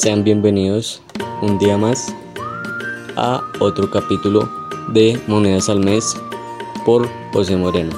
Sean 0.00 0.24
bienvenidos 0.24 1.02
un 1.42 1.58
día 1.58 1.76
más 1.76 2.16
a 3.16 3.42
otro 3.60 3.90
capítulo 3.90 4.50
de 4.94 5.20
Monedas 5.26 5.68
al 5.68 5.80
Mes 5.80 6.16
por 6.86 7.06
José 7.34 7.54
Moreno. 7.58 7.94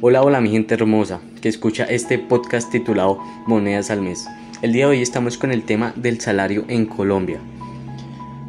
Hola, 0.00 0.22
hola 0.22 0.40
mi 0.40 0.48
gente 0.48 0.72
hermosa 0.72 1.20
que 1.42 1.50
escucha 1.50 1.84
este 1.84 2.18
podcast 2.18 2.72
titulado 2.72 3.18
Monedas 3.46 3.90
al 3.90 4.00
Mes. 4.00 4.26
El 4.62 4.72
día 4.72 4.86
de 4.86 4.92
hoy 4.92 5.02
estamos 5.02 5.36
con 5.36 5.52
el 5.52 5.64
tema 5.64 5.92
del 5.96 6.18
salario 6.18 6.64
en 6.68 6.86
Colombia. 6.86 7.40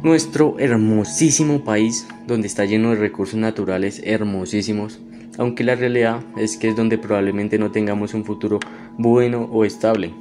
Nuestro 0.02 0.58
hermosísimo 0.58 1.64
país, 1.64 2.06
donde 2.26 2.46
está 2.46 2.64
lleno 2.64 2.92
de 2.92 2.96
recursos 2.96 3.38
naturales 3.38 4.00
hermosísimos, 4.06 5.00
aunque 5.38 5.64
la 5.64 5.74
realidad 5.74 6.20
es 6.36 6.56
que 6.56 6.68
es 6.68 6.76
donde 6.76 6.98
probablemente 6.98 7.58
no 7.58 7.70
tengamos 7.70 8.14
un 8.14 8.24
futuro 8.24 8.60
bueno 8.98 9.48
o 9.52 9.64
estable. 9.64 10.12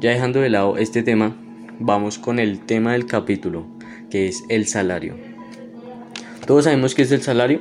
Ya 0.00 0.10
dejando 0.10 0.40
de 0.40 0.50
lado 0.50 0.76
este 0.78 1.02
tema, 1.02 1.36
vamos 1.78 2.18
con 2.18 2.38
el 2.38 2.60
tema 2.60 2.92
del 2.92 3.06
capítulo, 3.06 3.66
que 4.10 4.28
es 4.28 4.44
el 4.48 4.66
salario. 4.66 5.14
Todos 6.46 6.64
sabemos 6.64 6.94
qué 6.94 7.02
es 7.02 7.12
el 7.12 7.22
salario, 7.22 7.60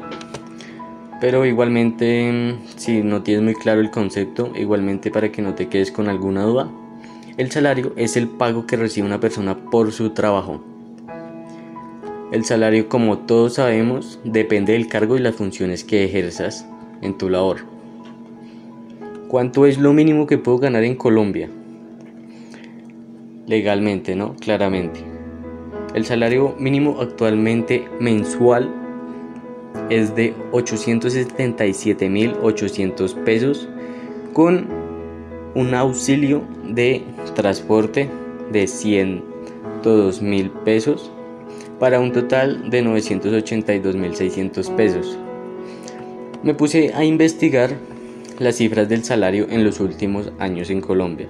pero 1.19 1.45
igualmente 1.45 2.55
si 2.77 3.03
no 3.03 3.21
tienes 3.21 3.43
muy 3.43 3.53
claro 3.53 3.79
el 3.79 3.91
concepto, 3.91 4.51
igualmente 4.55 5.11
para 5.11 5.31
que 5.31 5.41
no 5.41 5.53
te 5.53 5.69
quedes 5.69 5.91
con 5.91 6.09
alguna 6.09 6.43
duda, 6.43 6.71
el 7.37 7.51
salario 7.51 7.93
es 7.95 8.17
el 8.17 8.27
pago 8.27 8.65
que 8.65 8.75
recibe 8.75 9.05
una 9.05 9.19
persona 9.19 9.55
por 9.55 9.91
su 9.91 10.09
trabajo. 10.11 10.70
El 12.31 12.45
salario, 12.45 12.87
como 12.87 13.17
todos 13.17 13.55
sabemos, 13.55 14.21
depende 14.23 14.71
del 14.71 14.87
cargo 14.87 15.17
y 15.17 15.19
las 15.19 15.35
funciones 15.35 15.83
que 15.83 16.05
ejerzas 16.05 16.65
en 17.01 17.17
tu 17.17 17.29
labor. 17.29 17.57
¿Cuánto 19.27 19.65
es 19.65 19.77
lo 19.77 19.91
mínimo 19.91 20.27
que 20.27 20.37
puedo 20.37 20.57
ganar 20.57 20.85
en 20.85 20.95
Colombia? 20.95 21.49
Legalmente, 23.47 24.15
¿no? 24.15 24.37
Claramente. 24.37 25.01
El 25.93 26.05
salario 26.05 26.55
mínimo 26.57 27.01
actualmente 27.01 27.85
mensual 27.99 28.73
es 29.89 30.15
de 30.15 30.33
877.800 30.53 33.13
pesos 33.25 33.67
con 34.31 34.67
un 35.53 35.73
auxilio 35.73 36.43
de 36.63 37.03
transporte 37.35 38.09
de 38.53 38.67
102 38.67 40.21
mil 40.21 40.49
pesos 40.49 41.11
para 41.81 41.99
un 41.99 42.13
total 42.13 42.69
de 42.69 42.81
982.600 42.83 44.75
pesos. 44.75 45.17
Me 46.43 46.53
puse 46.53 46.93
a 46.93 47.03
investigar 47.03 47.71
las 48.37 48.57
cifras 48.57 48.87
del 48.87 49.03
salario 49.03 49.47
en 49.49 49.63
los 49.63 49.79
últimos 49.79 50.31
años 50.37 50.69
en 50.69 50.79
Colombia. 50.79 51.27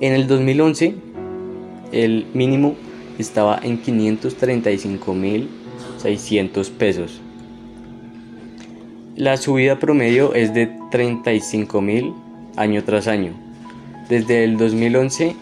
En 0.00 0.12
el 0.12 0.28
2011, 0.28 0.94
el 1.90 2.26
mínimo 2.32 2.76
estaba 3.18 3.58
en 3.60 3.82
535.600 3.82 6.70
pesos. 6.70 7.20
La 9.16 9.36
subida 9.36 9.80
promedio 9.80 10.32
es 10.34 10.54
de 10.54 10.70
35.000 10.92 12.14
año 12.54 12.84
tras 12.84 13.08
año. 13.08 13.32
Desde 14.08 14.44
el 14.44 14.58
2011 14.58 15.34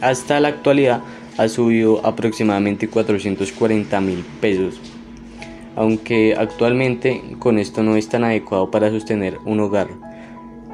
hasta 0.00 0.38
la 0.38 0.46
actualidad 0.46 1.02
ha 1.40 1.48
subido 1.48 2.04
aproximadamente 2.04 2.86
440 2.86 3.98
mil 4.02 4.22
pesos, 4.42 4.78
aunque 5.74 6.34
actualmente 6.36 7.22
con 7.38 7.58
esto 7.58 7.82
no 7.82 7.96
es 7.96 8.10
tan 8.10 8.24
adecuado 8.24 8.70
para 8.70 8.90
sostener 8.90 9.38
un 9.46 9.60
hogar. 9.60 9.88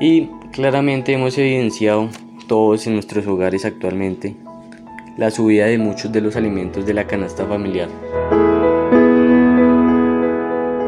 Y 0.00 0.26
claramente 0.50 1.12
hemos 1.12 1.38
evidenciado 1.38 2.08
todos 2.48 2.84
en 2.88 2.94
nuestros 2.94 3.24
hogares 3.28 3.64
actualmente 3.64 4.34
la 5.16 5.30
subida 5.30 5.66
de 5.66 5.78
muchos 5.78 6.10
de 6.10 6.20
los 6.20 6.34
alimentos 6.34 6.84
de 6.84 6.94
la 6.94 7.06
canasta 7.06 7.46
familiar. 7.46 7.88